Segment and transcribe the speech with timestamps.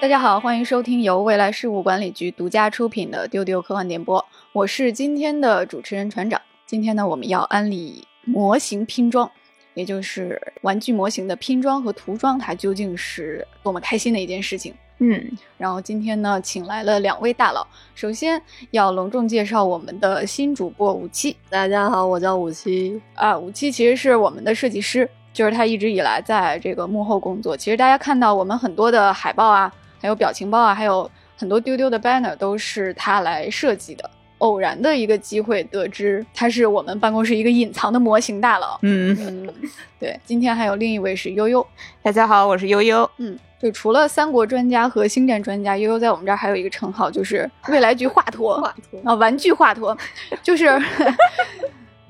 [0.00, 4.18] 大家好，欢迎收听由未来事务管理局独家出品的《丢丢科幻点播》，
[4.54, 6.40] 我是今天的主持人船长。
[6.64, 9.30] 今天呢，我们要安利模型拼装，
[9.74, 14.72] 也就是玩具模型的拼装和涂装，它究竟是多么开心的一件事情。
[15.00, 15.22] 嗯，
[15.58, 18.40] 然后今天呢，请来了两位大佬，首先
[18.70, 21.36] 要隆重介绍我们的新主播五七。
[21.50, 27.54] 大家好，我叫五七啊，五七其实是我们的设计师，就是他一直以来在这个幕后工作。
[27.54, 34.10] 其实大家看到我们很多的海报啊，还有表情包啊，还有很多丢丢的 banner 都是他来设计的。
[34.38, 38.78] 偶然的一个机会得知他是我们办公室一个隐藏的模型大佬。
[38.80, 39.54] 嗯嗯，
[39.98, 41.66] 对，今天还有另一位是悠悠。
[42.02, 43.08] 大家好，我是悠悠。
[43.18, 43.38] 嗯。
[43.60, 48.64] 就除了三国专家和星战专家，悠悠在我们这儿还有一个称号，就是未来局华佗
[49.04, 49.94] 啊，玩具华佗，
[50.42, 50.66] 就是。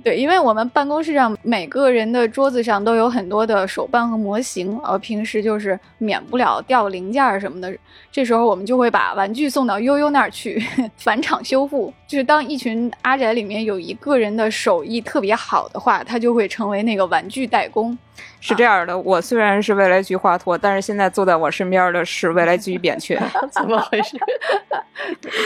[0.02, 7.76] 对，因为我们办公室上每个人的桌子上都有很多的手办和模型，而平时就是免不了掉零件什么的，
[8.10, 10.62] 这时候我们就会把玩具送到悠悠那儿去
[10.96, 11.92] 返厂修复。
[12.10, 17.96] 就是当一群阿宅里面有一个人的手艺特别好的话，他就会成为那个玩具代工。
[18.40, 23.16] 是这样的，我虽然是未来局华佗，但是现在坐在我身边的是未来局扁鹊，
[23.52, 24.18] 怎么回事？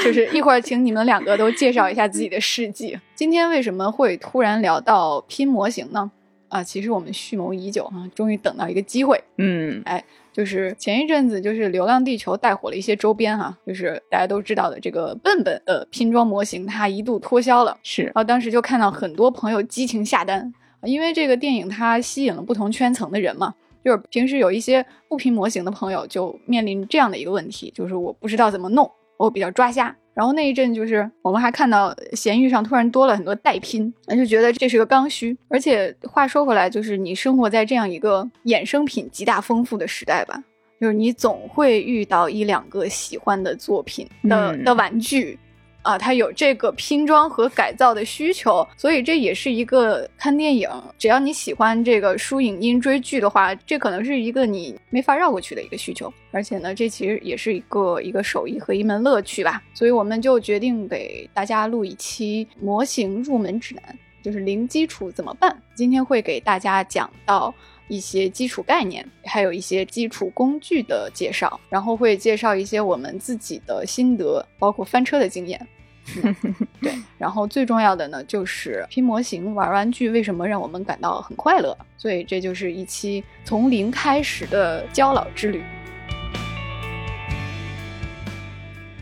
[0.03, 2.99] 就是一会儿请你们两个都介绍一下自己的事迹。
[3.15, 6.11] 今天为什么会突然聊到拼模型呢？
[6.49, 9.23] 啊，其实我们蓄谋已久啊，终于等到一个机会。
[9.37, 10.03] 嗯，哎，
[10.35, 17.79] 就是前一阵子就是《流浪地球》带火了一些周边哈，就是大家都知道的这个笨笨的拼装模型，它一度脱销了。
[17.85, 20.53] 是，然后当时就看到很多朋友激情下单。
[20.83, 29.97] 因为这个电影它吸引了不同圈层的人嘛，就是平时有一些不拼模型的朋友就面临这样的一个问题，就是我不知道怎么弄，我比较抓瞎。
[30.15, 35.37] 然后那一阵就是我们还看到闲鱼上突然多了很多代拼，那就觉得这是个刚需。
[35.49, 40.43] 而且话说回来，就是你生活在这样一个衍生品极大丰富的时代吧，
[40.81, 45.39] 就是你总会遇到一两个喜欢的作品的的玩具。
[45.85, 50.69] 啊，它有这个拼装和改造的需求，所以这也是一个看电影。
[50.99, 56.13] 只要你喜欢这个书影音追剧的话，这可能是一个你没法绕过去的一个需求。
[56.33, 59.63] 而且呢，这其实也是一个一个手艺和一门乐趣吧。
[59.75, 65.55] 所以我们就决定给大家录一期模型入门指南，就是零基础怎么办？
[65.75, 67.55] 今天会给大家讲到。
[67.87, 75.61] 一些基础概念，还有一些基础工具的介绍，然后会介绍一些我们自己的心得，包括翻车的经验。
[76.81, 81.77] 对，然后最重要的呢，就是拼模型、玩玩具为什么让我们感到很快乐？
[81.97, 85.63] 所以这就是一期从零开始的焦老之旅。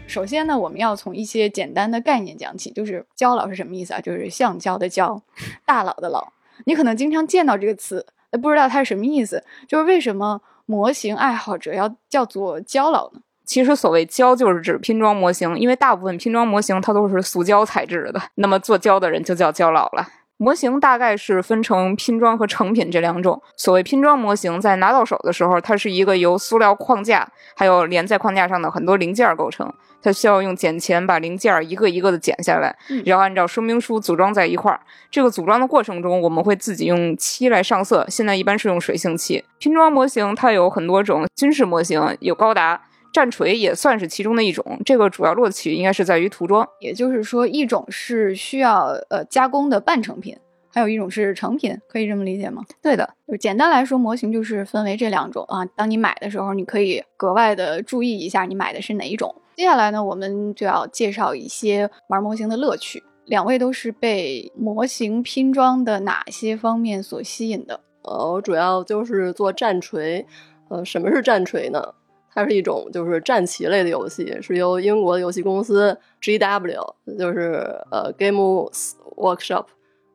[0.06, 4.00] 首先呢，我们要从一些简单的概念讲起，就是焦老是什么意思啊？
[4.00, 5.22] 就是橡胶的胶，
[5.64, 6.32] 大佬的佬。
[6.66, 8.06] 你可能经常见到这个词。
[8.40, 13.20] 不知道它是什么意思，就是为什么模型爱好者要叫做胶佬呢？
[13.44, 20.06] 其实所谓胶就是指拼装模型，因为大部分拼装模型它都是塑胶材质的，那么做胶的人就叫胶佬了。
[20.38, 23.41] 模型大概是分成拼装和成品这两种。
[23.56, 29.72] 所谓拼装模型，在拿到手的时候，它是一个由塑料框架还有连在框架上的很多零件构成。
[30.02, 34.81] 它需要用剪钳把零件一个一个的剪下来，然后按照说明书组装在一块儿。
[35.12, 39.44] 这个组装的过程中，我们会自己用漆来上色，现在一般是用水性漆。
[39.58, 42.81] 拼装模型它有很多种，军事模型有高达。
[43.12, 46.66] 战锤也算是其中的一种，这个主要乐趣应该是在于涂装。
[46.80, 50.36] 也就是说，一种是需要呃加工的半成品，
[50.68, 52.64] 还有一种是成品，可以这么理解吗？
[52.80, 55.64] 对的，就简单来说，模型就是分为这两种啊。
[55.76, 59.34] 当你买的时候，你可以格外的注意一下你买的是哪一种。
[59.54, 63.02] 接下来呢，我们就要介绍一些玩模型的乐趣。
[63.26, 67.80] 两位都是被模型拼装的哪些方面所吸引的？
[68.02, 70.26] 呃，我主要就是做战锤。
[70.68, 71.94] 呃，什么是战锤呢？
[72.34, 78.70] 它是一种就是战棋类的游戏，是由英国的游戏公司 GW，就是呃 Game
[79.16, 79.66] Workshop，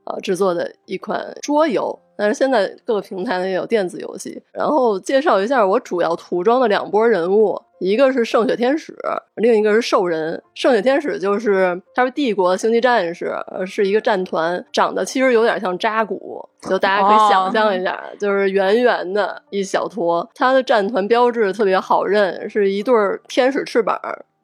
[0.05, 1.99] 呃制作的一款桌游。
[2.17, 4.41] 但是现在各个平台呢也有电子游戏。
[4.51, 8.97] 然后介绍一下我主要涂装的两波人物，一个是圣血天使，
[9.35, 10.41] 另一个是兽人。
[10.55, 13.33] 圣血天使就是他是帝国星际战士，
[13.65, 20.27] 是一个战团，长得其实有点像扎古，就大家可以想象一下，就是圆圆的一小坨。
[20.33, 22.93] 他的战团标志特别好认，是一对
[23.27, 23.99] 天使翅膀，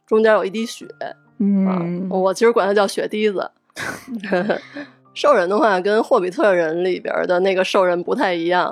[0.06, 0.85] 中间有一滴血。
[1.39, 3.50] 嗯，我其实管它叫血滴子。
[5.15, 8.71] 兽人的话，跟霍比特人里边的那个兽人不太一样，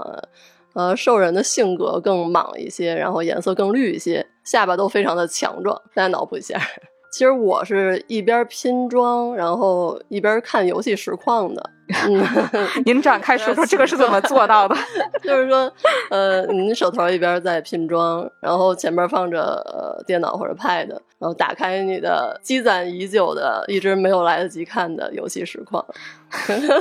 [0.74, 5.76] 呃，兽人的性格更莽一些，然后颜色更绿一些，下巴都非常的强壮。
[5.94, 6.58] 大家脑补一下，
[7.12, 11.70] 其实我是一边拼装，然后一边看游戏实况的，
[12.08, 12.24] 嗯，
[12.86, 14.76] 您展开说说 这个是怎么做到的？
[15.22, 15.72] 就是说，
[16.10, 20.88] 呃，您手头一边在拼装，然后前面放着呃电脑或者 Pad，
[21.22, 25.86] 然后打开你的积攒已久的、一直没有来得及看的游戏实况。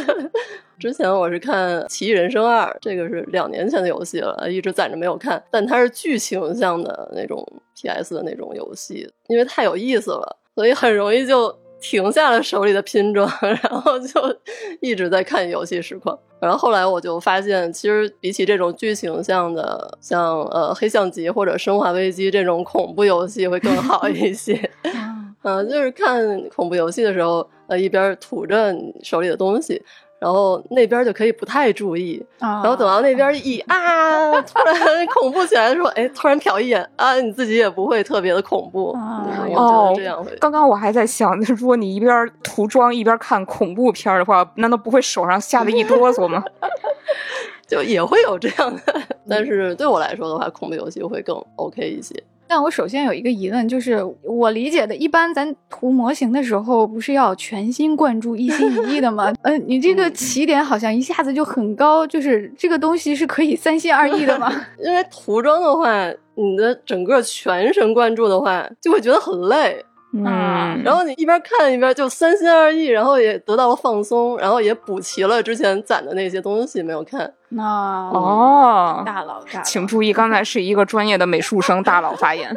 [0.81, 5.43] 之前我是看《奇异人生二》，这个是两年前的游戏了，一直攒着没有看。
[5.51, 7.47] 但它是剧情向的那种
[7.77, 14.21] PS 的那种游戏，因为太有意思了，所以很容易就停下了手里的拼装， 然后就
[14.81, 16.19] 一直在看游戏实况。
[16.39, 24.71] 然后后来我就发现，其实比起这种剧情向的，像呃黑象级或者生化危机这种恐怖游戏会更好一些。
[25.43, 29.83] 嗯，就是看恐怖游戏的时候，呃，一边吐着你手里的东西。
[30.21, 38.91] 然后那边就可以不太注意，然后等到那边一啊，突然恐怖起来的时候，哎，突然瞟一眼啊，你自己也不会特别的恐怖。
[39.57, 40.31] 哦，这样会。
[40.39, 46.45] 刚刚我还在想，如果你一边涂妆一边看恐怖片的话，难道不会手上吓得一哆嗦吗？
[47.67, 48.83] 就也会有这样的，
[49.27, 52.15] 但是对我来说的话，恐怖游戏会更 OK 一些。
[52.51, 59.33] 但我首先有一个疑问，就是我理解的，一般咱涂模型的时候，不是要全心贯注、一心一意的吗？
[59.43, 64.53] 呃，你这个起点好像一下子就很高，就是这个东西是可以三心二意的吗？
[64.85, 69.85] 因为涂装的话，你的整个全神贯注的话，就会觉得很累。
[70.13, 77.33] 嗯，然后你一边看一边就三心二意，然后也得到了放松，然后也补齐了之前攒的那些东西没有看。
[77.51, 82.57] 那哦，大佬，大佬，请注意，刚才是一个专业的美术生大佬发言。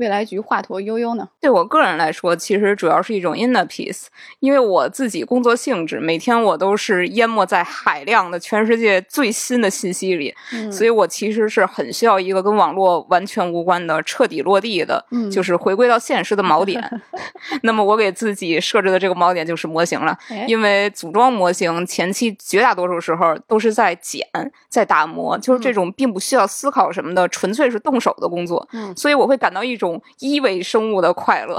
[0.00, 1.28] 未来局华佗悠悠呢？
[1.38, 4.06] 对我个人来说，其实主要是一种 inner peace，
[4.38, 10.34] 因为我自己工作性质，每天我都是淹没在海量的全世界最新的信息里，
[10.72, 16.82] 所以我其实是很需要一个跟网络完全无关的、彻底落地的，就是回归到现实的锚点。
[17.62, 20.16] 那么我给自己设置的这个锚点就是模型了，
[20.48, 24.26] 因为组装模型前期绝大多数时候都是在剪、
[24.70, 28.66] 在打磨，就是这种并不需要思考什么的，纯粹是动手的工作，
[28.96, 29.89] 所以我会感到一种。
[30.18, 31.58] 一维生物的快乐，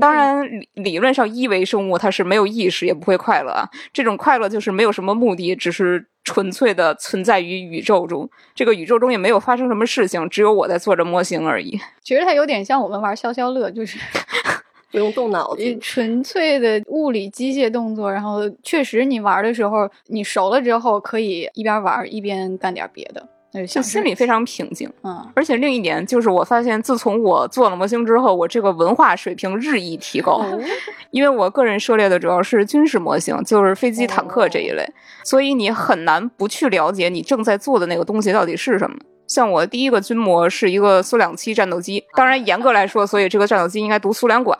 [0.00, 3.68] 当然理理论上一维生物它是没有意识也不会快乐啊。
[3.92, 8.28] 这种快乐就是没有什么目的，只是纯粹的存在于宇宙中。
[8.54, 11.78] 这个宇宙中也没有发生什么事情，只有我在做着模型而已。
[12.02, 13.98] 其实它有点像我们玩消消乐，就是
[14.90, 18.10] 不用动脑子，纯粹的物理机械动作。
[18.10, 23.28] 然后确实你玩的时候，你熟了之后可以一边玩一边干点别的。
[23.68, 30.44] 就心里非常平静，嗯，而且另一点就是，我发现自从我做了模型之后，我这个文化水平日益提高，
[31.12, 34.84] 因为我个人涉猎的主要是军事模型，就是飞机、坦克这一类，
[35.22, 38.96] 所以你很难不去了解你正在做的那个东西到底是什么。
[39.26, 44.56] 像我第一个军模是一个苏两七战斗机，当然严格来说，所以这个战斗机应该读苏两拐。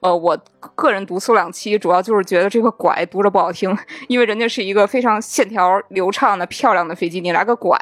[0.00, 0.38] 呃，我
[0.74, 3.74] 个人读苏两七，主要就是觉得这个拐读着不好听，
[4.06, 7.78] 因为人家是一个非常线条流畅的漂亮的飞机，你来个拐，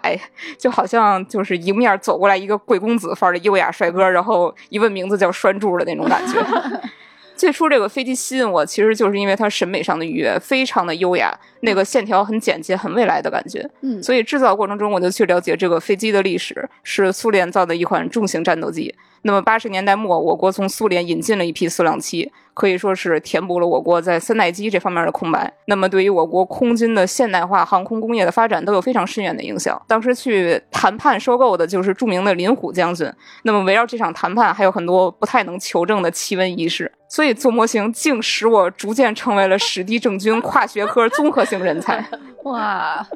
[0.56, 6.40] 就好像就是迎面走过来一个贵公子范儿的优雅帅哥，然后一问名字叫拴柱的那种感觉。
[7.36, 13.68] 最初这个飞机吸引我，其实就是因为它审美上的愉悦，非常的优雅，那个线条很简洁，很未来的感觉。
[13.80, 18.94] 嗯，所以制造过程中我就去了解这个飞机的历史，是苏联造的一款重型战斗机。
[19.22, 25.52] 那么八十年代末，我国从苏联引进了一批苏两七，可以说是填补了我国在三代机这方面的空白。
[25.66, 29.80] 那么对于我国空军的现代化航空工业的发展都有非常深远的影响。
[29.86, 33.10] 当时去谈判收购的就是著名的林虎将军。
[33.42, 36.90] 那么围绕这场谈判，还有很多不太能求证的奇闻异事。
[37.08, 42.02] 所以做模型竟使我逐渐成为了史地政军跨学科综合性人才。
[42.44, 43.06] 哇，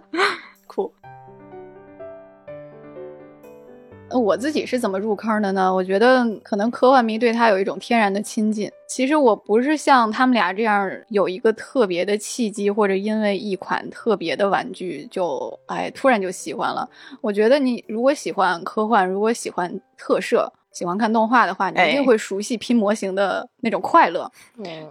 [4.11, 5.73] 我自己是怎么入坑的呢？
[5.73, 8.71] 我觉得可能科幻迷对他有一种天然的亲近。
[8.89, 16.89] 其实我不是像他们俩这样有一个特别的契机，或者因为一款特别的玩具就哎突然就喜欢了。
[17.21, 24.31] 我觉得你如果喜欢科幻，如果喜欢特摄，喜欢看动画的话，你一定会熟悉拼模型的那种快乐。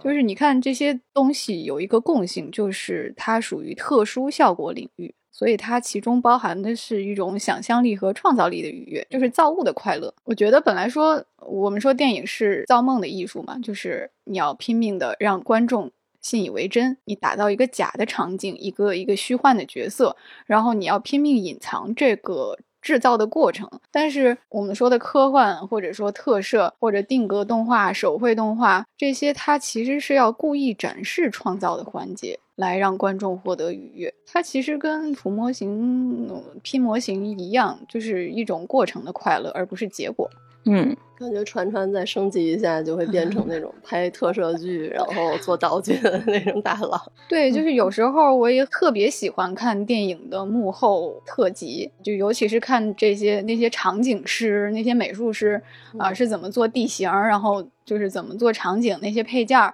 [0.02, 5.14] 就是你看这些东西有一个共性，就是它属于特殊效果领域。
[5.36, 10.10] 所以它其中包含的是一种想象力和创造力的愉悦，就是造物的快乐。
[10.24, 20.16] 我觉得本来说我们说电影是造梦的艺术嘛，就是你要拼命的让观众信以为真，你打造一个假的场景，一个一个虚幻的角色，
[20.46, 23.68] 然后你要拼命隐藏这个制造的过程。
[23.90, 32.38] 但是我们说的科幻，或者说特摄，或者定格动画、手绘动画这些，它其实是要故意展示创造的环节。
[32.54, 36.26] 来让观众获得愉悦，它其实跟涂模型、
[36.62, 40.30] 拼模型一样，就是一种过程的快乐，而不是结果。
[40.68, 47.00] 嗯，感觉传传再升级一下，就会变成那种 拍特摄剧，然后做道具的那种大佬。
[47.28, 55.62] 对，就是有时候我也特别喜欢看电影的幕后特辑，就尤其是看这些那些场景师、那些美术师
[55.96, 59.72] 啊、是怎么做地形，然后就是怎么做场景那些配件儿。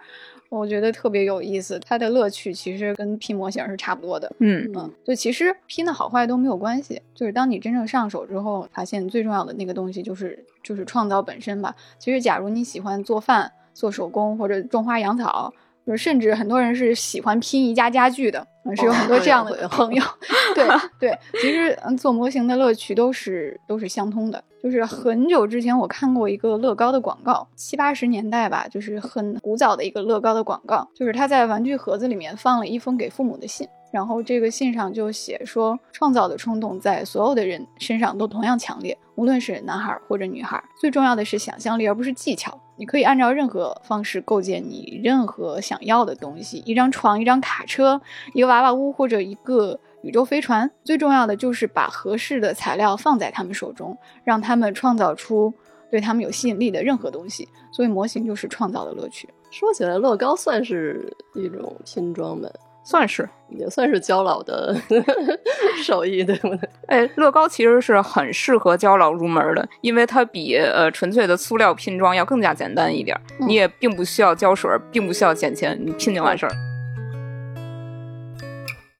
[0.58, 4.30] 我觉得特别有意思，它的乐趣其实跟拼模型是差不多的。
[4.38, 11.74] 嗯嗯，就其实拼的好坏都没有关系，就是当你真正上手之后，发现最重要的那个东西就是就是创造本身吧。
[11.98, 15.52] 其实，假如你喜欢做饭、做手工或者种花养草，
[15.86, 20.02] 就是甚至很多人是喜欢拼宜家家具的，嗯是有很多这样的朋友。
[20.54, 20.66] 对
[20.98, 24.42] 对，其实嗯，做模型的乐趣都是都是相通的。
[24.62, 33.66] 就是很久之前我看过一个乐高的广告，七八十年代吧，就是很古早的一个乐高的广告，就是他在玩具盒子里面放了一封给父母的信。
[33.92, 40.60] 然后这个信上就写说，创造的冲动在所有的人身上都同样强烈，无论是男孩或者女孩。
[40.80, 42.58] 最重要的是想象力，而不是技巧。
[42.76, 48.00] 你可以按照任何方式构建你任何想要的东西，一张床、一张卡车、
[48.32, 50.68] 一个娃娃屋或者一个宇宙飞船。
[50.82, 55.52] 最重要的就是把合适的材料放在他们手中，让他们创造出
[55.90, 57.46] 对他们有吸引力的任何东西。
[57.70, 59.28] 所以模型就是创造的乐趣。
[59.50, 62.50] 说起来，乐高算是一种拼装呗，
[62.84, 63.28] 算是。
[63.54, 64.74] 也算是焦老的
[65.84, 66.68] 手艺，对不对？
[66.88, 76.52] 哎，乐高其实是很适合胶老入门的，因为它比呃纯粹的塑料拼装要更加简单一点，嗯你也并不需要胶水，并不需要剪钱，你拼就完事儿。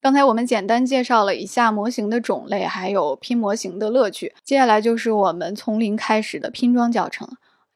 [0.02, 4.34] 刚才我们简单介绍了一下模型的种类，还有拼模型的乐趣。
[4.44, 7.26] 接下来就是我们从零开始的拼装教程，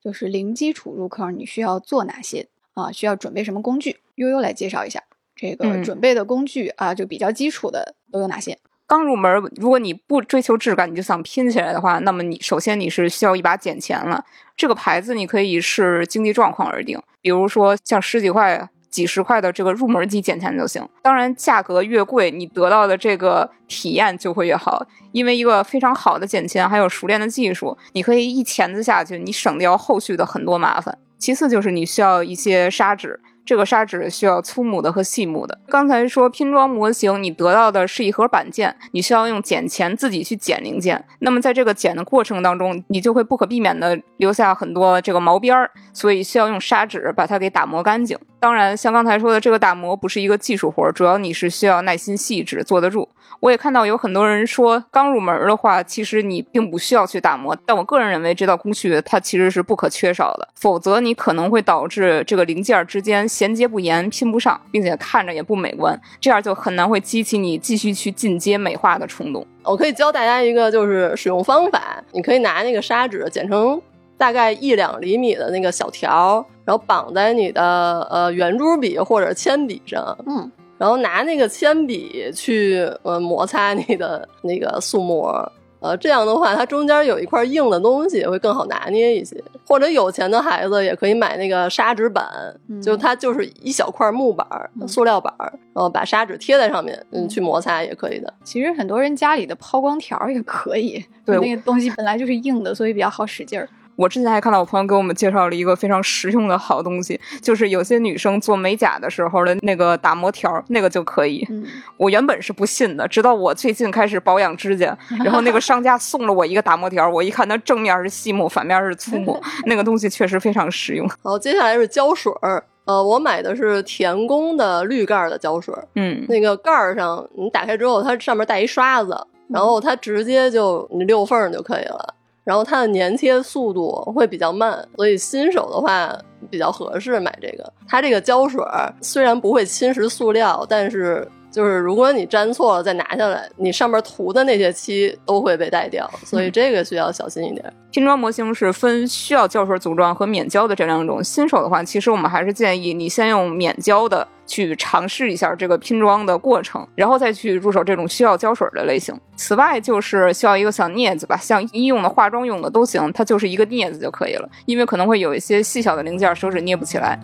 [0.05, 2.93] 就是零基础入坑，你需要做哪些啊？
[2.93, 4.01] 需要准备什么工具？
[4.17, 5.03] 悠悠来介绍一下
[5.37, 8.59] 这个嗯准备的工具啊，就比较基础的都有哪些？
[8.89, 14.25] 刚入门，如果你不追求质感，你就想拼起来的话，那么你首先你是需要一把剪钳了。
[14.57, 20.89] 这个牌子你可以视经济状况而定，比如说像十几块、几十块的这个入门级剪钳就行。
[21.03, 24.87] 当然，价格越贵，你得到的这个体验就会越好。
[25.11, 30.97] 因为一个非常好的剪钳，还有熟练的技术，你可以一钳子下去，你省掉后续的很多麻烦。
[31.19, 35.59] 其次就是你需要一些砂纸，这个砂纸需要粗木的和细木的。
[35.69, 41.03] 刚才说拼装模型，你得到的是一盒板件，你需要用剪钳自己去剪零件。
[41.21, 48.19] 那么在这个剪的过程当中，你就会不可避免的留下很多这个毛边儿，所以需要用砂纸把它给打磨干净。
[48.47, 53.09] 当然，像刚才说的，这个打磨不是一个技术活儿，主要你是需要耐心细致，坐得住。
[53.41, 69.45] 我也看到有很多人说，刚入门的话，其实你并不需要去打磨，但我个人认为这道工序它其实是不可缺少的，否则你可能会导致这个零件之间衔接不严，拼不上，并且看着也不美观，这样就很难会激起你继续去进阶美化的冲动。
[69.65, 73.83] 我可以教大家一个就是使用方法，你可以拿那个砂纸剪成
[74.19, 85.53] 大概一两厘米的那个小条，然后绑在你的呃圆珠笔或者铅笔上，嗯，然后拿那个铅笔去呃摩擦你的那个塑膜。
[85.79, 89.41] 呃，这样的话，它中间有一块硬的东西，会更好拿捏一些。
[89.69, 92.27] 或者有钱的孩子也可以买那个砂纸板，
[92.69, 98.33] 嗯就它就是一小块木板儿、塑料板儿，然后把砂纸贴在上面，嗯，嗯去摩擦也可以的。
[98.43, 103.69] 其实很多人家里的抛光条儿也可以，对那个东西本来就是硬的，所以比较好使劲儿。
[103.97, 111.47] 我之前还看到我朋友给我们介绍了一个非常实用的好东西，就是有些女生做美甲的时候的那个打磨条儿，那个就可以。
[111.51, 111.65] 嗯，
[111.97, 121.09] 我原本是不信的，直到我最近开始保养指甲， 然后那个商家送了我一个打磨条儿，我一看它正面是细木，反面是粗木， 那个东西确实非常实用。
[121.23, 122.63] 好，接下来是胶水儿。
[122.85, 132.15] 呃，我买的是田宫的绿盖儿的胶水儿，嗯，那个盖儿上你打开之后，它上面带一刷子，然后它直接就你溜缝儿就可以了。
[132.47, 136.17] 然后它的粘贴速度会比较慢，所以新手的话
[136.49, 137.73] 比较合适买这个。
[137.89, 147.65] 它这个胶水儿虽然不会侵蚀塑料，但是就是如果你粘错了再拿下来，你上面涂的那些漆都会被带掉，所以这个需要小心一点。
[147.91, 151.25] 拼装模型是分需要胶水组装和免胶的这两种。
[151.25, 159.19] 新手的话，其实我们还是建议你先用免胶的去尝试一下这个拼装的过程，然后再去入手这种需要胶水的类型。
[159.35, 167.19] 此外，就是需要一个小镊子吧，像医用的、化妆用的都行，它就是一个镊子就可以了，因为可能会有一些细小的零件手指捏不起来。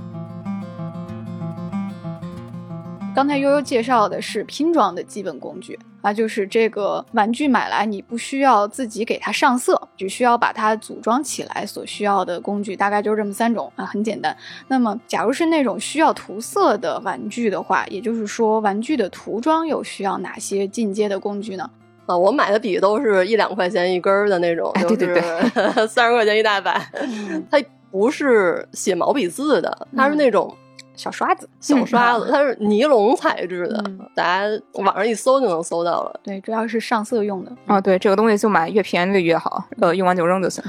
[3.15, 14.35] 刚才悠悠介绍的是拼装的基本工具啊，就是这个玩具买来你不需要自己给它上色，只需要把它组装起来所需要的工具，大概就是这么三种啊，很简单。
[14.69, 21.71] 那么，假如是那种需要涂色的玩具的话，也就是说玩具的涂装又需要哪些进阶的工具呢？
[22.07, 26.83] 啊，我买的笔都是一两块钱一根儿的那种，哎就是对对 三十块钱一大把。
[26.95, 30.57] 嗯它不是写毛笔字的，它是那种
[30.95, 36.21] 小刷子，小刷子，嗯它是尼龙材质的，嗯大家网上一搜就能搜到了。
[36.23, 37.53] 对，主要是上色用的。
[37.67, 40.63] 啊，对，这个东西就买越便宜的越好，呃，用完就扔就行。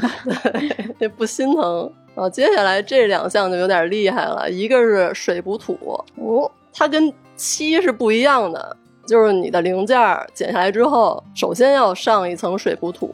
[0.99, 2.29] 这不心疼啊！
[2.29, 5.77] 接下来这两项就有点厉害了，一个是水补土，
[6.15, 13.13] 哦，它跟漆是不一样的，就是你的零件儿剪下来之后，首先要上一层水补土，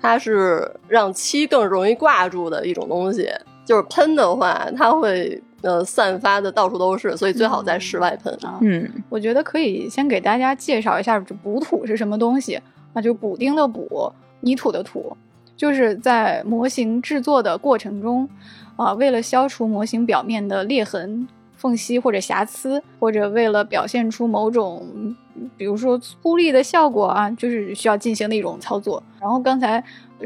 [0.00, 3.30] 它是让漆更容易挂住的一种东西。
[3.64, 8.32] 就是喷的话，它会呃散发的到处都是，所以最好在室外喷。
[8.42, 12.60] 啊，嗯，我觉得可以先给大家介绍一下这补土是什么东西
[12.92, 15.16] 啊，就补丁的补，泥土的土，
[15.56, 18.28] 就是在模型制作的过程中
[18.76, 21.26] 啊，为了消除模型表面的裂痕、
[21.56, 25.14] 缝隙或者瑕疵，或者为了表现出某种，
[25.56, 29.02] 比如说粗粝的效果啊，就是需要进行的一种操作。
[29.20, 29.82] 然后刚才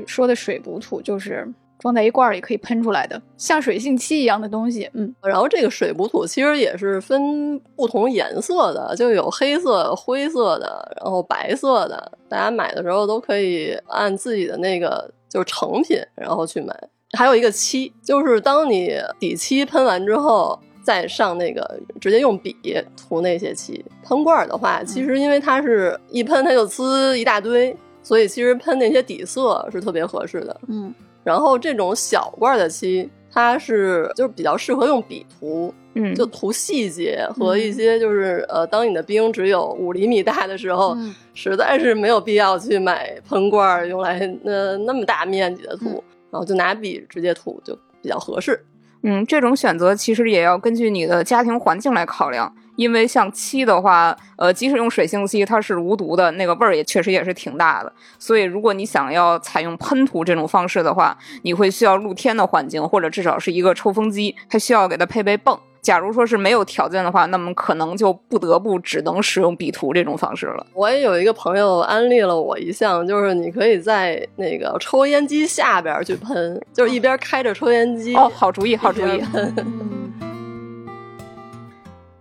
[0.07, 1.47] 说的水补土就是。
[1.79, 12.13] 装在一罐儿里可以喷出来的，像水性漆一样的东西，嗯，然后这个水补土其实也是分不同颜色的，就有黑色、灰色的，然后白色的。
[12.29, 16.75] 大家买的时候都可以按自己的那个就是成品，然后去买。
[17.17, 22.57] 还有一个漆，就是当你底漆喷完之后，再上那个直接用笔
[22.97, 23.85] 涂那些漆。
[24.03, 30.61] 喷罐儿的话，其实因为它是一喷它就呲一大堆，所以其实喷那些底色是特别合适的。
[30.67, 30.93] 嗯
[31.27, 48.65] 然后这种小罐的漆，它是就是比较适合用笔涂，嗯，就涂细节和一些就是、呃，当你的冰只有五厘米大的时候，嗯实在是没有必要去买喷罐儿用来呃那么大面积的涂，然后就拿笔直接涂就比较合适。
[49.03, 57.93] 嗯，这种选择其实也要根据你的家庭环境来考量，因为像漆的话，呃，即使用水性漆，它是无毒的，那个味儿也确实也是挺大的。
[58.19, 65.59] 所以，如果你想要采用喷涂这种方式的话，你会需要露天的环境，或者至少是一个抽风机，还需要给它配备泵。
[65.83, 70.67] 假如说是没有条件的话，那么可能就不得不只能使用笔涂这种方式了。
[70.75, 79.23] 我也有一个朋友安利了我一项，就是你可以在那个抽烟机下边儿去喷，就是一边开着抽烟机哦，好主意，好主意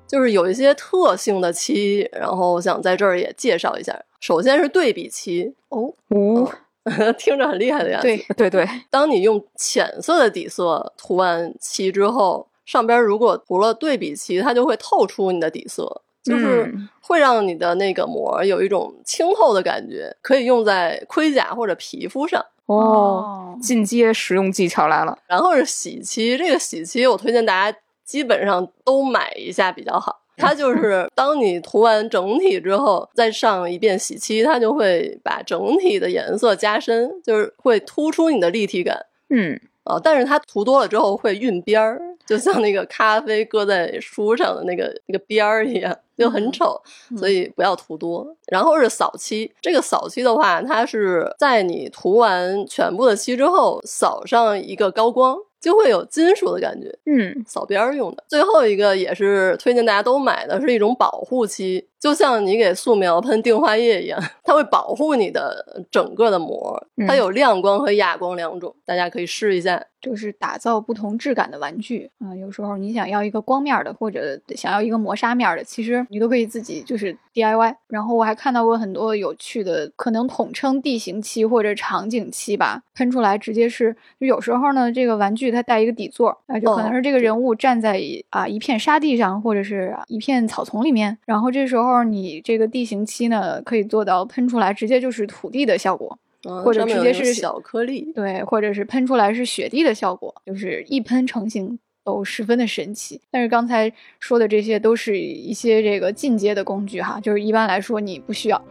[0.08, 4.00] 就是有一些特性的漆，然后我想在这儿也介绍一下。
[4.20, 6.50] 首先是对比漆，哦，呜、
[7.18, 8.08] 听着很厉害的样子。
[8.08, 22.44] 对，对对， 当你用浅色的底色涂完漆之后，上边如果涂了对比漆，它就会透出你的底色，就是嗯会让你的那个膜有一种清透的感觉，可以用在盔甲或者皮肤上。
[22.65, 25.15] 哦，进阶实用技巧来了。
[25.28, 30.22] 然后是洗漆，这个洗漆我推荐大家基本上都买一下比较好。
[30.38, 39.98] 它就是当你涂完整体之后，再上一遍洗漆，它就会把整体的颜色加深，就是会突出你的立体感嗯，啊。
[40.04, 46.82] 但是它涂多了之后会晕边儿，就像那个咖啡搁在书上的那个那个边儿一样，就很丑，
[47.18, 48.36] 所以不要涂多。
[48.48, 56.95] 然后是扫漆，这个扫漆的话，它是在你涂完全部的漆之后，扫上一个高光，就会有金属的感觉。
[57.08, 58.23] 嗯，扫边儿用的。
[58.28, 66.80] 最后一个也是推荐大家都买的，是一种保护漆，就像你给素描喷定画液一样，它会保护你的整个的膜。
[66.98, 69.84] 嗯它有亮光和哑光两种，大家可以试一下。
[70.02, 77.76] 就是打造不同质感的玩具啊、有时候你想要一个光面儿的，或者想要一个磨砂面儿的，其实你都可以自己就是 DIY。
[77.88, 96.18] 然后我还看到过很多有趣的，可能统称地形漆或者场景漆吧，喷出来直接是，就有时候呢，这个玩具它带一个底座，啊，就可能哦是这个人物站在一啊一片沙地上，或者是一片草丛里面，然后这时候你这个地形漆呢，可以做到喷出来直接就是土地的效果。
[96.48, 98.12] 嗯，或者直接是小颗粒。
[98.14, 103.20] 对，或者是喷出来是雪地的效果，就是一喷成型都十分的神奇。
[103.32, 108.64] 但是刚才说的这些都是一些这个进阶的工具哈，就是一般来说你不需要。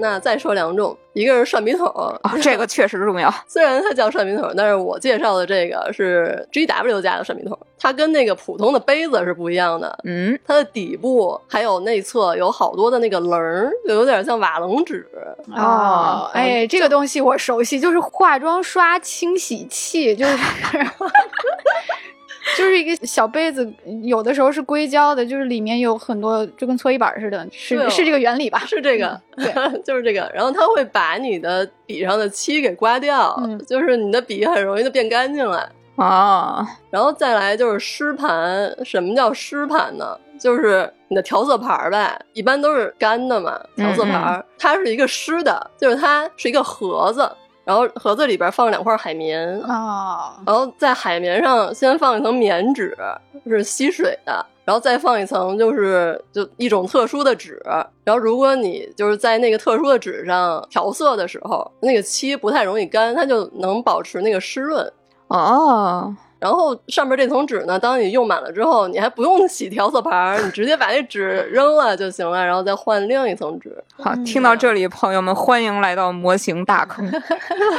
[0.00, 1.86] 那再说两种，一个是涮笔筒，
[2.22, 3.32] 啊，这个确实重要。
[3.46, 9.98] 虽然它叫涮笔筒，但是我介绍的这个是 G W 家的涮笔筒，它跟那个普通的杯子是不一样的。
[10.04, 15.06] 嗯，它的底部还有内侧有好多的那个棱儿，就有点像瓦楞纸。
[15.54, 20.36] 哦哎，这个东西我熟悉，就是化妆刷清洗器，就是
[22.56, 23.70] 就是一个小杯子，
[24.02, 28.58] 有的时候是硅胶的，就是里面有很多，就跟搓衣板似的，是、哦是这个原理吧？
[28.66, 30.30] 是这个，嗯 就是这个。
[30.34, 35.70] 然后它会把你的笔上的漆给刮掉，嗯就是你的笔很容易就变干净了。
[35.96, 40.16] 哦，然后再来就是湿盘，什么叫湿盘呢？
[40.40, 47.30] 就是你的调色盘儿吧，一般都是干的嘛，调色盘儿，它是一个湿的，就是它是一个盒子，
[47.70, 52.98] 然后盒子里边放两块海绵，啊，然后在海绵上先放一层棉纸，
[53.46, 57.62] 是吸水的，然后再放一层就是就一种特殊的纸，
[58.02, 64.92] 然后如果你就是在那个特殊的纸上调色的时候，那个漆不太容易干，它就能保持那个湿润。
[65.28, 73.76] 哦，然后上面这层纸呢，当你用满了之后，你还不用洗调色盘儿，你直接把那纸扔了就行了，然后再换另一层纸。
[73.98, 77.08] 好，嗯听到这里，朋友们，欢迎来到模型大坑。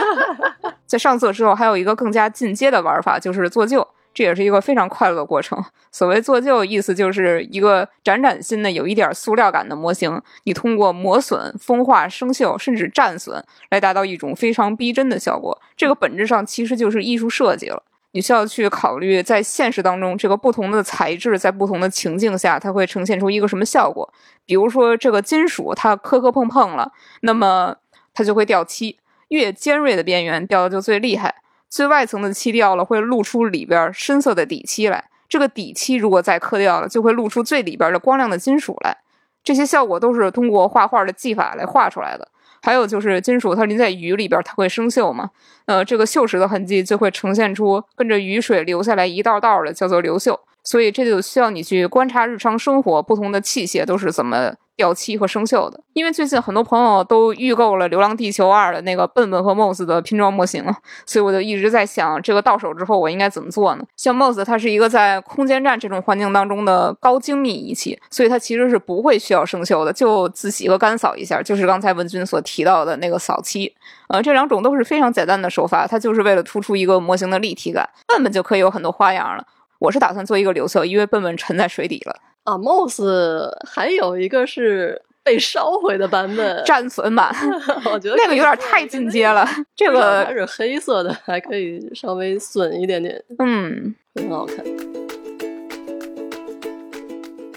[0.86, 3.88] 在上色之后，还有一个更加进阶的玩法，就是做旧。
[4.13, 5.58] 这也是一个非常快乐的过程。
[5.89, 15.58] 所谓做旧，意思就是一个崭崭新的、有一点塑料感的模型，你通过磨损、风化、生锈，甚至战损，来达到一种非常逼真的效果。
[15.78, 17.82] 这个本质上其实就是艺术设计了。
[18.13, 24.12] 你需要去考虑，在现实当中，这个不同的材质在不同的情境下，它会呈现出一个什么效果。
[24.45, 27.76] 比如说，这个金属它磕磕碰碰了，那么
[28.13, 31.36] 它就会掉漆，越尖锐的边缘掉的就最厉害。
[31.69, 35.06] 最外层的漆掉了，会露出里边深色的底漆来。
[35.30, 38.97] 这个底漆如果再磕掉了，就会露出最里边的光亮的金属来。
[39.41, 42.28] 这些效果都是通过画画的技法来画出来的。
[42.62, 45.32] 还有就是金属它淋在雨里边，它会生锈嘛？
[45.65, 50.38] 呃，这个锈蚀的痕迹就会呈现出跟着雨水流下来一道道的，叫做流锈。
[50.71, 55.77] 所以这就需要你去观察日常生活不同的器械都是怎么掉漆和生锈的。
[55.91, 60.63] 因为最近很多朋友都预购了《流浪地球二》的那个笨笨和 Moss 的拼装模型，
[61.05, 63.84] 所以我就一直在想，这个到手之后我应该怎么做呢？
[63.97, 73.75] 像 Moss 它是一个在空间站这种环境当中的高精密仪器，所以它其实是不会需要生锈的，就自洗和干扫一下，就是刚才文君所提到的那个扫漆。
[74.07, 77.89] 呃，这两种都是非常简单的手法，它就是为了突出一个模型的立体感。
[78.07, 79.45] 笨笨就可以有很多花样了。
[79.81, 82.15] 我是打算做一个留色，因为笨笨沉在水底了。
[82.43, 87.33] 啊，Moss 还有一个是被烧毁的版本， 战损版，
[87.91, 89.43] 我觉得那个有点太进阶了。
[89.75, 94.57] 这个还，是黑色的，还可以稍微损一点点，嗯，很好看。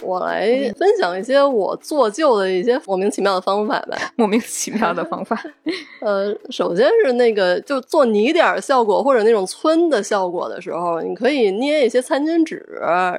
[0.05, 3.97] 我来分享一些我做旧的一些莫名其妙的方法吧。
[4.17, 5.41] 莫名其妙的方法。
[6.01, 12.65] 呃，首先是那个，就做泥点儿效果或者那种皴的效果的时候，你可以捏一些餐巾纸，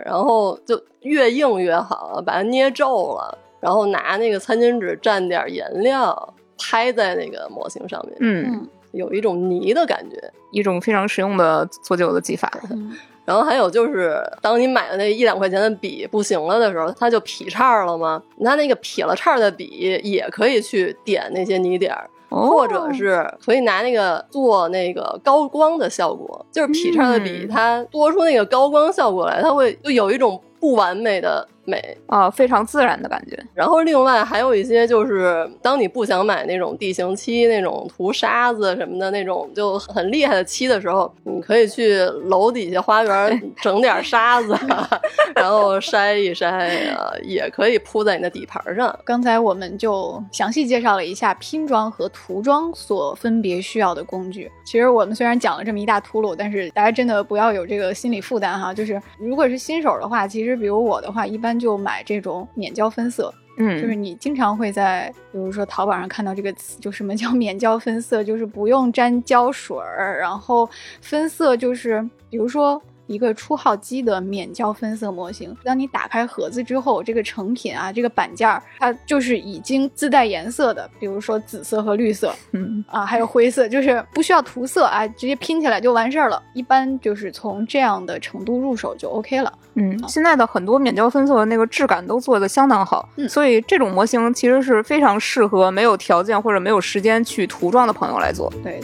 [0.06, 10.32] 然后就越硬越好，把它捏皱了，然后拿那个餐巾纸蘸点颜料，拍在那个模型上面，嗯，嗯有一种泥的感觉。
[10.52, 12.50] 一种非常实用的做旧的技法。
[12.71, 18.21] 嗯然后还有就是，当你买的那一两块钱的笔不行了的时候，它就劈叉了吗？
[18.43, 31.97] 它那个劈了叉的笔也可以去点那些泥点儿，哦或者是可以拿那个做那个高光的效果，就是劈叉的笔，嗯它多出那个高光效果来，它会就有一种不完美的美。
[32.08, 33.38] 啊，非常自然的感觉。
[33.54, 44.56] 然后另外还有一些就是，当你不想买那种地形漆、那种涂沙子什么的那种就很厉害的漆的时候，你可以去楼底下花园整点沙子，
[45.36, 48.97] 然后筛一筛，啊，也可以铺在你的底盘上。
[49.04, 54.51] 刚才我们就详细介绍了一下拼装和涂装所分别需要的工具。
[54.63, 58.73] 其实我们虽然讲了这么一大秃噜，但是大家真的不要有这个心理负担哈。
[58.73, 70.69] 就是如果是新手的话，其实比如我的话，一般就买这种免胶分色，就是嗯，你经常会在，比如说淘宝上看到这个词，就什么叫免胶分色，就是不用沾胶水儿，然后
[71.01, 86.41] 分色就是，比如说一个初号机的免胶分色模型，当你打开盒子之后，这个成品啊，这个板件儿它就是已经自带颜色的，比如说紫色和绿色嗯啊，还有灰色，就是不需要涂色啊，直接拼起来就完事儿了。
[86.53, 89.51] 一般就是从这样的程度入手就 OK 了。
[89.75, 98.51] 嗯，现在的很多免胶分色的那个质感都做得相当好，嗯所以这种模型其实是非常适合没有条件或者没有时间去涂装的朋友来做。
[98.63, 98.79] 对。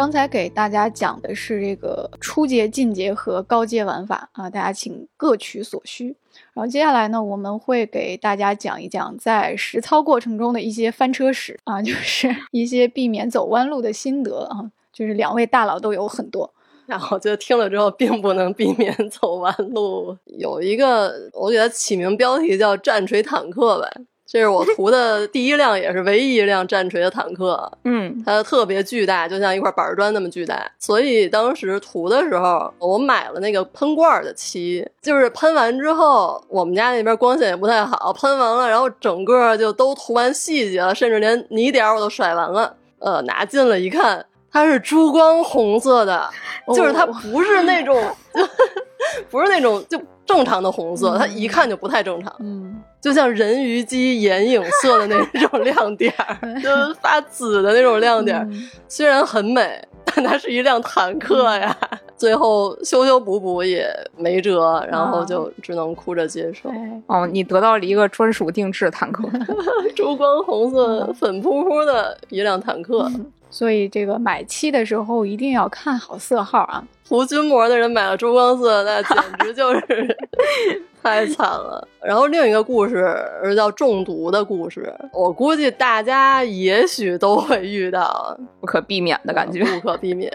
[0.00, 6.16] 刚才给大家讲的是这个初阶、进阶和高阶玩法啊，大家请各取所需。
[6.54, 16.50] 然后接下来呢，我们会给大家讲一讲在实操过程中的一些翻车史啊， 就是一些避免走弯路的心得啊，就是两位大佬都有很多。
[16.86, 20.16] 然后就听了之后，并不能避免走弯路。
[20.24, 23.86] 有一个，我给它起名标题叫“战锤坦克”吧，
[24.32, 27.68] 这是我涂的第一辆，也是唯一一辆战锤的坦克。
[27.82, 30.70] 嗯它特别巨大，就像一块板砖那么巨大。
[30.78, 42.72] 所以当时涂的时候，我买了那个喷罐的漆，就是喷完之后，我们家那边光线也不太好，喷完了，然后整个就都涂完细节了，甚至连泥点儿我都甩完了。
[43.00, 46.30] 呃，拿近了一看，它是珠光红色的，
[46.76, 48.00] 就是它不是那种，
[48.32, 48.46] 就
[49.28, 58.44] 不是那种就正常的红色，它一看就不太正常，嗯，就像人鱼姬眼影色的那种 亮点儿，就是发紫的那种亮点儿。
[58.50, 61.76] 嗯虽然很美，但它是一辆坦克呀。
[62.16, 66.70] 最后修修补补也没辙，然后就只能哭着接受。
[67.06, 69.26] 哦，你得到了一个专属定制坦克。
[69.96, 73.10] 珠光红色、粉扑扑的一辆坦克，
[73.48, 76.84] 所以这个买漆的时候一定要看好色号啊。
[77.08, 80.18] 涂军膜的人买了珠光色，那简直就是
[81.02, 81.86] 太惨了。
[82.02, 89.64] 然后另一个故事是叫中毒的故事，我估计大家也许都会遇到，不可避免的感觉。
[89.64, 90.32] 不可避免。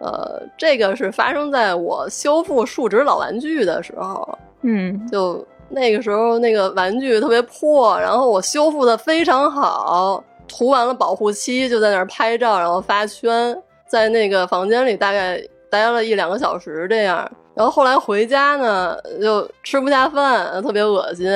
[0.00, 13.56] 呃，这个是发生在我修复树脂老玩具的时候，嗯，就那个时候那个玩具特别破，然后我修复的非常好，涂完了保护漆，就在那儿拍照，然后发圈，
[13.88, 17.30] 在那个房间里大概待了一两个小时这样。
[17.54, 21.26] 然后后来回家呢，就吃不下饭，特别恶心，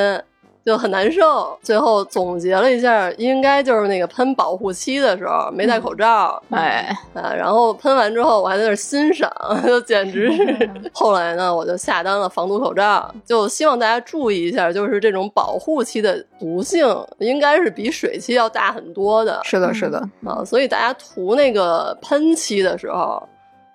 [0.67, 1.57] 就很难受。
[1.63, 9.31] 最后总结了一下，应该就是那个喷保护漆的时候没戴口罩，哎，啊，然后喷完之后我还在那儿欣赏，
[9.65, 10.71] 就简直是。
[10.93, 16.85] 后来呢，我就下单了防毒口罩，就希望大家注意一下，就是这种保护漆的毒性
[17.19, 23.23] 应该是比水漆要大很多的是的，是的，啊，所以大家涂那个喷漆的时候。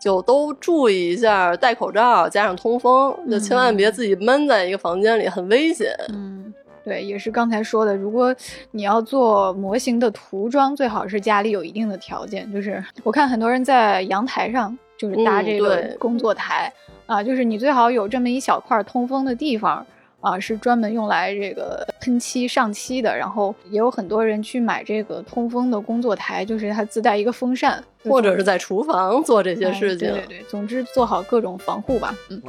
[0.04, 5.88] 就都注意一下，戴口罩，加上通风，就千万别自己闷在一个房间里，很危险。
[6.10, 8.36] 嗯，对，也是刚才说的，如果
[8.72, 12.52] 你要做模型的涂装，最好是家里有一定的条件。
[12.52, 16.70] 就是我看很多人在阳台上就是搭嗯这个工作台、
[17.06, 19.86] 啊，就是你最好有这么一小块通风的地方。
[20.24, 30.08] 啊，是专门用来这个喷漆上漆的，然后也有很多人去买这个通风的工作台，就是它自带一个风扇，或者是在厨房做这些哎事情。
[30.08, 32.16] 对对对，总之做好各种防护吧。
[32.30, 32.42] 嗯。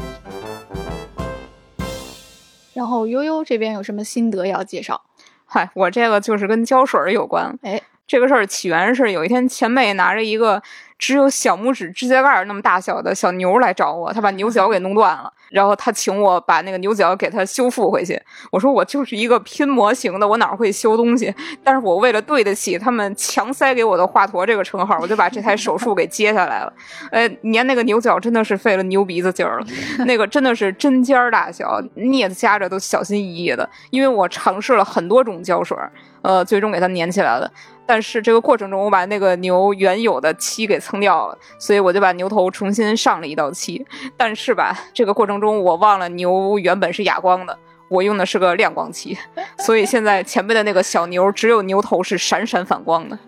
[2.74, 5.02] 然后悠悠这边有什么心得要介绍？
[5.44, 7.58] 嗨，我这个就是跟胶水有关。
[7.62, 10.62] 哎，这个事儿起源是有一天前辈拿着一个
[10.98, 18.20] 只有小拇指指甲盖那么大小的小牛来找我，他把牛角给弄断了，然后他请我把那个牛角给他修复回去。
[18.50, 21.34] 我说我就是一个拼模型的，我哪会修东西？
[21.62, 26.72] 但是我为了对得起他们强塞给我的华佗这个称号，我就把这台手术给接下来了。
[27.10, 29.66] 呃，粘那个牛角真的是费了牛鼻子劲儿了，
[30.06, 35.76] 那个真的是针尖大小，镊子夹着都小心翼翼的，因为我尝试了很多种胶水，
[36.22, 37.50] 呃，最终给它粘起来了。
[37.86, 43.84] 但是这个过程中，我把那个牛原有的漆给蹭掉了，所以我就把牛头重新上了一道漆。
[44.16, 49.16] 但是吧，这个过程中我忘了牛原本是哑光的，我用的是个亮光漆，
[49.58, 53.18] 所以现在前面的那个小牛只有牛头是闪闪反光的。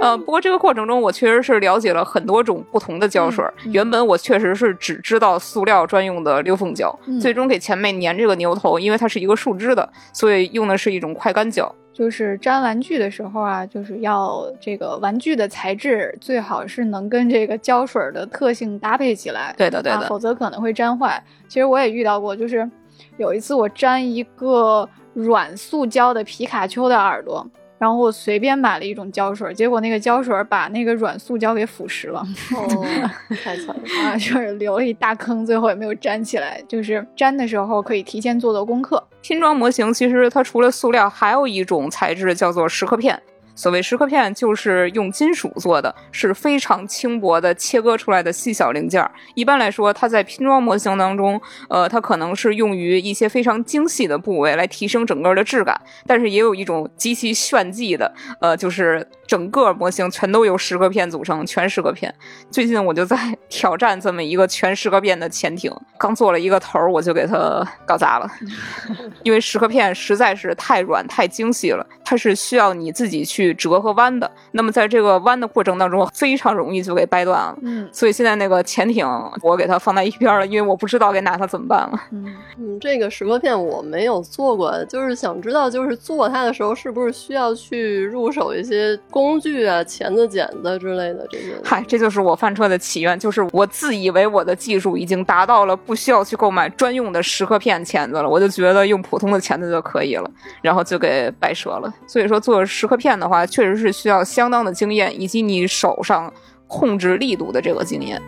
[0.00, 3.44] 呃，不过这个过程中我确实是了解了很多种不同的胶水。
[3.44, 11.72] 嗯嗯原本我确实是只知道塑料专用的溜缝胶，嗯最终给前面粘这个牛头，因为它是一个树脂的，所以用的是一种快干胶。
[11.92, 20.08] 就是粘玩具的时候啊，就是要这个玩具的材质最好是能跟这个胶水的特性搭配起来，对的，对啊，的。
[20.08, 21.22] 否则可能会粘坏。
[21.46, 22.68] 其实我也遇到过，就是
[23.16, 27.46] 有一次我粘一个软塑胶的皮卡丘的耳朵。
[27.76, 32.24] 然后我随便买了一种胶水，结果那个胶水把那个软塑胶给腐蚀了，
[32.56, 32.86] 哦，
[33.44, 33.82] 太惨了。
[34.02, 36.62] 啊， 就是留了一大坑，最后也没有粘起来。
[36.66, 39.02] 就是粘的时候可以提前做做功课。
[39.20, 43.20] 拼装模型其实它除了塑料，还有一种材质叫做蚀刻片。
[43.54, 49.10] 所谓蚀刻片，就是用金属做的，是非常轻薄的切割出来的细小零件儿。
[49.34, 55.80] 一般来说，它在拼装模型当中，呃，它可能是用于一些非常精细的部位来提升整个的质感。
[56.06, 62.12] 但是也有一种极其炫技的，呃，就是整个模型全都由蚀刻片组成，全蚀刻片。
[62.50, 63.16] 最近我就在
[63.48, 68.28] 挑战这么一个全蚀刻片的潜艇，刚做了一个头儿，我就给它搞砸了。
[69.22, 74.30] 因为蚀刻片实在是太软太精细了，它是需要你自己去折和弯的。
[74.52, 77.58] 那么在这个弯的过程当中，非常容易就给掰断了。
[77.62, 79.06] 嗯所以现在那个潜艇
[79.42, 82.00] 我给它放在一边了，因为我不知道该拿它怎么办了。
[82.12, 91.54] 嗯，嗯，这个石刻片我没有做过，就是想知道，就是做它的时候是不是需要去入手一些工具啊、钳子、剪子之类的这些。
[91.64, 100.30] 嗨，这就是我翻车的起源，就是我自以为我的技术已经达到了不需要去购买专用的石刻片钳子了，我就觉得用普通的钳子就可以了，
[100.62, 101.92] 然后就给掰折了。
[102.06, 106.32] 所以说做石刻片的话，啊确实是需要相当的经验以及你手上
[106.66, 108.20] 控制力度的这个经验。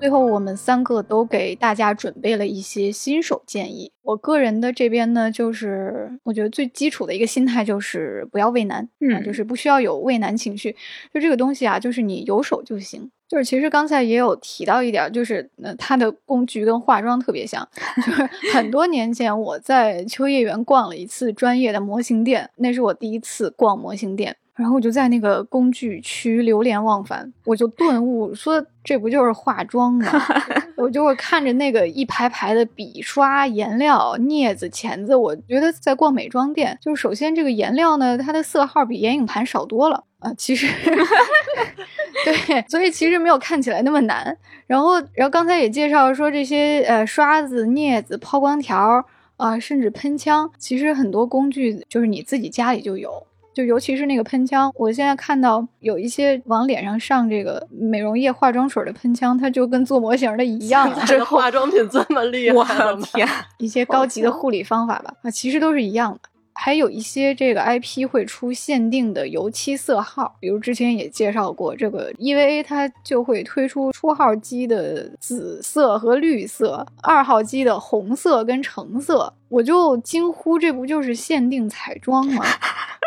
[0.00, 3.92] 最后我们三个都给大家准备了一些新手建议。
[4.00, 10.74] 我个人的这边呢就是我觉得最基础的一个心态就是不要畏难嗯就是不需要有畏难情绪。
[11.12, 17.66] 就这个东西啊就是你有手就行就是其实刚才也有提到一点，就是呃，它的工具跟化妆特别像。
[18.04, 24.36] 就是 很多年前我在秋叶原逛了一次专业的模型店，那是我第一次逛模型店。
[24.56, 30.12] 然后我就在那个工具区流连忘返，我就顿悟说，这不就是化妆吗？
[30.76, 40.66] 我就会看着那个一排排的笔刷、颜料、镊子、钳子，我觉得在逛美妆店，就是首先这个颜料呢，它的色号比眼影盘少多了啊、其实
[42.24, 44.36] 对，所以其实没有看起来那么难。
[44.66, 49.04] 然后，然后刚才也介绍说这些呃刷子、镊子、抛光条
[49.36, 53.26] 啊、甚至喷枪，其实很多工具就是你自己家里就有。
[53.52, 61.02] 就尤其是那个喷枪，我现在看到有一些往脸上上这个美容液、化妆水的喷枪，它就跟做模型的一样 啊。
[61.04, 62.64] 这个化妆品这么厉害我？
[62.64, 63.26] 的天，
[63.58, 66.20] 一些高级的护理方法吧，啊，其实都是一样的。
[66.52, 82.44] 还有一些这个 IP 会出限定的油漆色号，比如之前也介绍过，这个 EVA 它就会推出初号机的紫色和绿色，二号机的红色跟橙色，我就惊呼，这不就是限定彩妆吗？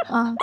[0.09, 0.33] 啊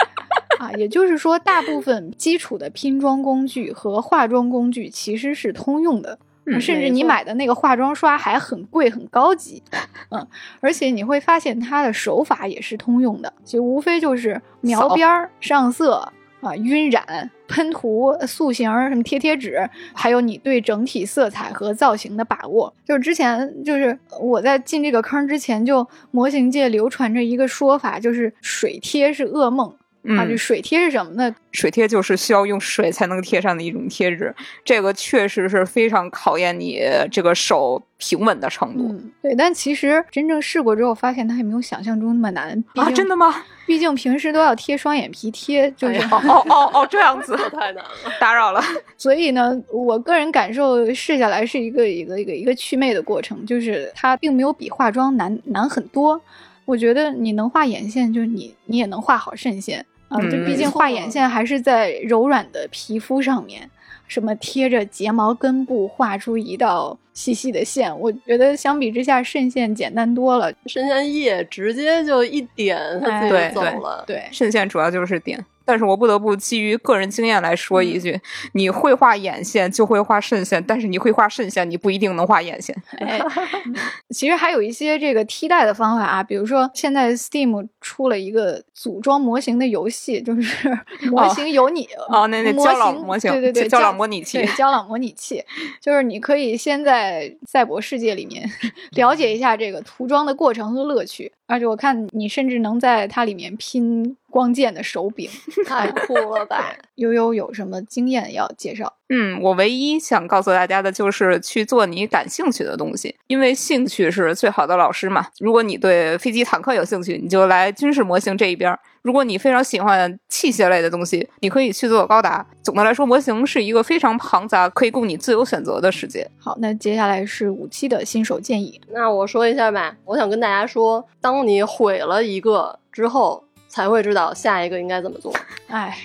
[0.58, 6.18] 啊，也就是说，大部分基础的拼装工具和化妆工具其实是通用的。
[6.46, 9.62] 嗯甚至你买的那个化妆刷还很贵很高级，
[10.10, 10.26] 嗯，
[10.60, 22.72] 而且你会发现它的手法也是通用的，就无非就是描边儿、上色啊、晕染、喷涂、塑形儿、什么贴贴纸，还有你对整体色彩和造型的把握。
[22.86, 29.74] 就是之前就是我在进这个坑之前，就模型界流传着一个说法，就是水贴是噩梦。
[30.16, 31.34] 啊，这嗯，水贴是什么呢？
[31.52, 34.34] 水贴就是需要用水才能贴上的一种贴纸，
[34.64, 38.88] 这个确实是非常考验你这个手平稳的程度。
[38.88, 42.64] 嗯，对，但其实真正试过之后，发现它也没有想象中那么难。
[42.74, 43.44] 啊，真的吗？
[43.66, 47.90] 毕竟平时都要贴双眼皮贴，就是、哎哦哦哦哦，这样子， 这太难了。
[48.18, 48.62] 打扰了。
[48.96, 56.20] 所以呢，我个人感受试下来是一个一个一个一个祛魅的过程，就是它并没有比化妆难难很多。
[56.66, 59.86] 我觉得你能画眼线，就是你你也能画好肾线啊。
[60.10, 63.70] 嗯就毕竟画眼线还是在柔软的皮肤上面，
[64.08, 70.52] 什么贴着睫毛根部画出一道细细的线，我觉得相比之下肾线简单多了。
[70.66, 74.04] 渗线液直接就一点，它自己哎就走了。
[74.06, 75.38] 对，肾线主要就是点，
[75.70, 78.20] 但是我不得不基于个人经验来说一句：
[78.54, 82.74] 你会画眼线就会画肾线，但是你会画肾线，你不一定能画眼线。
[82.98, 83.20] 哎，
[83.66, 83.76] 嗯
[84.10, 90.76] 其实还有一些这个替代的方法啊，比如说现在 Steam 出了一个组装模型的游戏，就是
[91.12, 95.40] 模型有你哦那那模胶囊型模型对对对，胶囊模拟器对胶囊模拟器，
[95.80, 98.44] 就是你可以先在赛博世界里面
[98.96, 105.28] 了解一下这个涂装的过程和乐趣，而且我看你甚至能在它里面拼光剑的手柄。
[105.66, 106.72] 太酷了吧！
[106.96, 108.94] 悠悠有什么经验要介绍？
[109.08, 115.26] 嗯，我唯一想告诉大家的就是去做你感兴趣的东西，因为兴趣是最好的老师嘛。
[115.40, 122.46] 如果你对飞机、坦克有兴趣，你就来军事模型这一边儿；如果你非常喜欢器械类的东西，你可以去做高达。
[122.62, 126.24] 总的来说，模型是一个非常庞杂、可以供你自由选择的世界。
[126.38, 128.80] 好，那接下来是五期的新手建议。
[128.92, 135.32] 那我说一下吧，我想跟大家说，当你毁了一个之后，才会知道下一个应该怎么做。
[135.68, 135.96] 哎，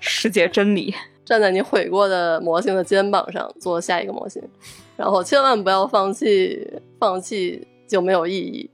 [0.00, 0.94] 世界真理。
[1.24, 4.42] 站在你毁过的模型的肩膀上做下一个模型，
[4.94, 8.68] 然后千万不要放弃，放弃就没有意义。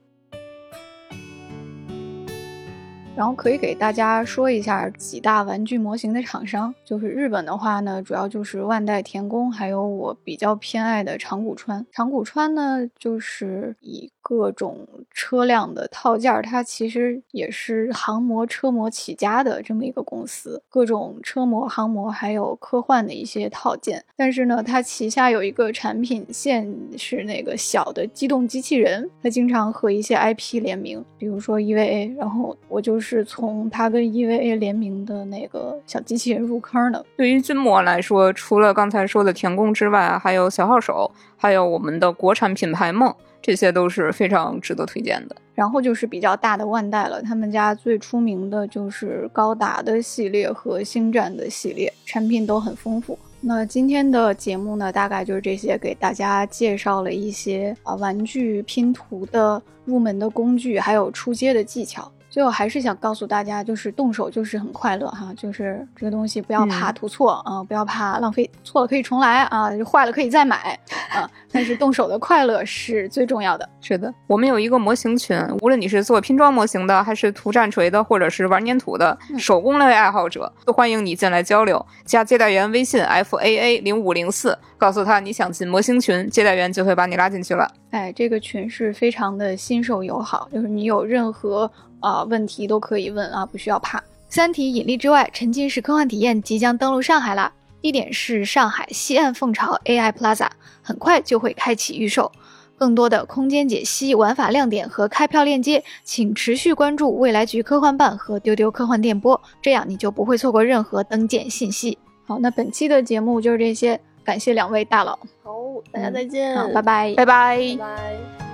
[3.15, 11.87] 然后可以给大家说一下几大玩具模型的厂商，就是日本的话呢，主要就是万代田宫，还有我比较偏爱的长谷川。
[11.93, 24.05] 长谷川呢，就是以各种车辆的套件儿，它其实也是航模、车模起家的这么一个公司，各种车模、航模还有科幻的一些套件。
[24.17, 37.05] 但是呢，它旗下有一个产品线是那个小的机动机器人，它经常和一些 IP 联名，比如说 EVA，然后我就是从它跟 EVA 联名的那个小机器人入坑的。
[37.17, 45.37] 对于军模来说，除了刚才说的田宫之外，还有小号手，还有我们的国产品牌梦，这些都是非常值得推荐的。
[45.55, 53.19] 然后就是比较大的万代了，他们家最出名的就是高达的系列和星战的系列，产品都很丰富。
[53.43, 62.11] 那今天的节目呢，大概就是这些，给大家介绍了一些啊玩具拼图的入门的工具，还有出街的技巧。
[62.31, 70.79] 最后还是想告诉大家，就是动手就是很快乐哈，就是这个东西不要怕嗯涂错啊、不要怕浪费，错了可以重来啊，坏了可以再买
[71.13, 73.69] 啊，但是动手的快乐是最重要的。
[73.81, 81.85] 是的，我们有一个模型群，无论你是做拼装模型的，还是涂战锤的，或者是玩粘土的嗯手工类爱好者，都欢迎你进来交流。
[82.05, 87.69] 加接待员微信 f a a 零五零四，告诉他你想进模型群，接待员就会把你拉进去了。
[87.91, 91.69] 哎，这个群是非常的新手友好，就是你有任何
[92.01, 93.99] 啊、问题都可以问啊，不需要怕。
[94.29, 100.49] 《三体：引力之外》沉浸式科幻体验即将登陆上海啦，地点是上海西岸凤巢 AI Plaza，
[100.83, 102.31] 很快就会开启预售。
[102.79, 111.99] 更多的空间解析、玩法亮点和开票链接，请持续关注未来局科幻办和丢丢科幻电波，这样你就不会错过任何登舰信息。
[112.25, 115.53] 好，那本期的节目就是这些，感谢两位大佬，好，
[115.93, 117.15] 大家再见，好，拜拜。
[117.15, 118.50] 拜拜拜拜。